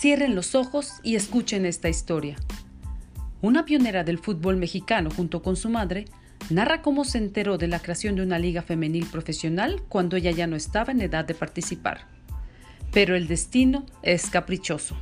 Cierren 0.00 0.36
los 0.36 0.54
ojos 0.54 1.00
y 1.02 1.16
escuchen 1.16 1.66
esta 1.66 1.88
historia. 1.88 2.36
Una 3.42 3.64
pionera 3.64 4.04
del 4.04 4.18
fútbol 4.18 4.56
mexicano 4.56 5.10
junto 5.10 5.42
con 5.42 5.56
su 5.56 5.70
madre 5.70 6.04
narra 6.50 6.82
cómo 6.82 7.04
se 7.04 7.18
enteró 7.18 7.58
de 7.58 7.66
la 7.66 7.80
creación 7.80 8.14
de 8.14 8.22
una 8.22 8.38
liga 8.38 8.62
femenil 8.62 9.06
profesional 9.06 9.82
cuando 9.88 10.16
ella 10.16 10.30
ya 10.30 10.46
no 10.46 10.54
estaba 10.54 10.92
en 10.92 11.00
edad 11.00 11.24
de 11.24 11.34
participar. 11.34 12.06
Pero 12.92 13.16
el 13.16 13.26
destino 13.26 13.86
es 14.02 14.30
caprichoso. 14.30 14.96